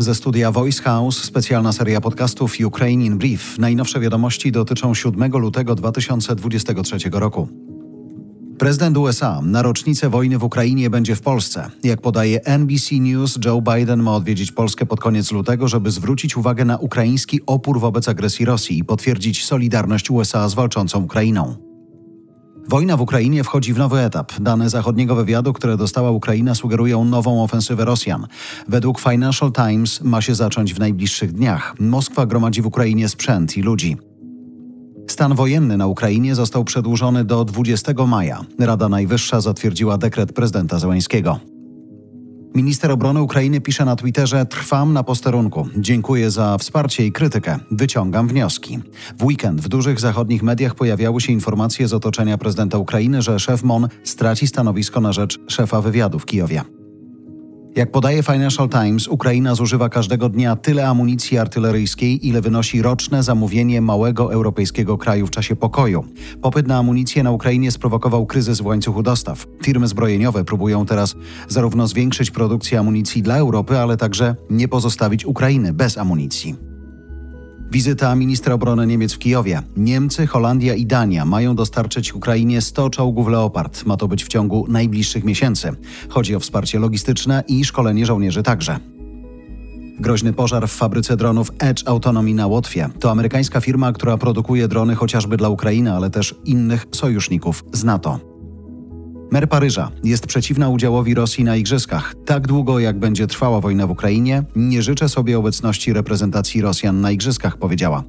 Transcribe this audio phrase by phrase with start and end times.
[0.00, 3.58] Ze studia Voice House specjalna seria podcastów Ukraine in Brief.
[3.58, 7.48] Najnowsze wiadomości dotyczą 7 lutego 2023 roku.
[8.58, 11.70] Prezydent USA na rocznicę wojny w Ukrainie będzie w Polsce.
[11.84, 16.64] Jak podaje NBC News, Joe Biden ma odwiedzić Polskę pod koniec lutego, żeby zwrócić uwagę
[16.64, 21.69] na ukraiński opór wobec agresji Rosji i potwierdzić solidarność USA z walczącą Ukrainą.
[22.70, 24.32] Wojna w Ukrainie wchodzi w nowy etap.
[24.40, 28.26] Dane zachodniego wywiadu, które dostała Ukraina, sugerują nową ofensywę Rosjan.
[28.68, 31.74] Według Financial Times ma się zacząć w najbliższych dniach.
[31.80, 33.96] Moskwa gromadzi w Ukrainie sprzęt i ludzi.
[35.08, 38.44] Stan wojenny na Ukrainie został przedłużony do 20 maja.
[38.58, 41.40] Rada Najwyższa zatwierdziła dekret prezydenta Zełańskiego.
[42.54, 45.68] Minister obrony Ukrainy pisze na Twitterze: Trwam na posterunku.
[45.76, 47.58] Dziękuję za wsparcie i krytykę.
[47.70, 48.78] Wyciągam wnioski.
[49.18, 53.62] W weekend w dużych zachodnich mediach pojawiały się informacje z otoczenia prezydenta Ukrainy, że szef
[53.62, 56.79] MON straci stanowisko na rzecz szefa wywiadu w Kijowie.
[57.76, 63.80] Jak podaje Financial Times, Ukraina zużywa każdego dnia tyle amunicji artyleryjskiej, ile wynosi roczne zamówienie
[63.80, 66.04] małego europejskiego kraju w czasie pokoju.
[66.42, 69.46] Popyt na amunicję na Ukrainie sprowokował kryzys w łańcuchu dostaw.
[69.62, 71.14] Firmy zbrojeniowe próbują teraz
[71.48, 76.69] zarówno zwiększyć produkcję amunicji dla Europy, ale także nie pozostawić Ukrainy bez amunicji.
[77.70, 79.62] Wizyta ministra obrony Niemiec w Kijowie.
[79.76, 83.86] Niemcy, Holandia i Dania mają dostarczyć Ukrainie 100 czołgów Leopard.
[83.86, 85.72] Ma to być w ciągu najbliższych miesięcy.
[86.08, 88.78] Chodzi o wsparcie logistyczne i szkolenie żołnierzy także.
[90.00, 92.88] Groźny pożar w fabryce dronów Edge Autonomy na Łotwie.
[93.00, 98.29] To amerykańska firma, która produkuje drony chociażby dla Ukrainy, ale też innych sojuszników z NATO.
[99.30, 102.14] Mer Paryża jest przeciwna udziałowi Rosji na igrzyskach.
[102.26, 107.10] Tak długo, jak będzie trwała wojna w Ukrainie, nie życzę sobie obecności reprezentacji Rosjan na
[107.10, 108.04] igrzyskach, powiedziała.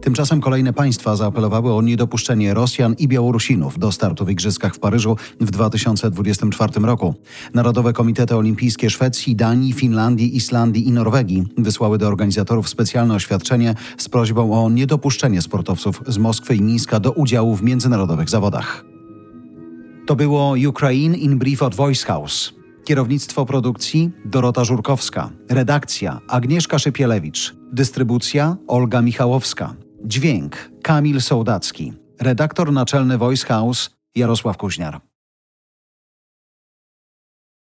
[0.00, 5.16] Tymczasem kolejne państwa zaapelowały o niedopuszczenie Rosjan i Białorusinów do startu w Igrzyskach w Paryżu
[5.40, 7.14] w 2024 roku.
[7.54, 14.08] Narodowe Komitety Olimpijskie Szwecji, Danii, Finlandii, Islandii i Norwegii wysłały do organizatorów specjalne oświadczenie z
[14.08, 18.89] prośbą o niedopuszczenie sportowców z Moskwy i Mińska do udziału w międzynarodowych zawodach.
[20.10, 22.52] To było Ukraine in Brief od Voice House.
[22.84, 25.30] Kierownictwo produkcji Dorota Żurkowska.
[25.48, 27.54] Redakcja Agnieszka Szypielewicz.
[27.72, 29.74] Dystrybucja Olga Michałowska.
[30.04, 31.92] Dźwięk Kamil Sołdacki.
[32.20, 35.00] Redaktor naczelny Voice House Jarosław Kuźniar.